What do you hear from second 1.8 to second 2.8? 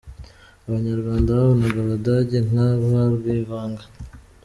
abadage nka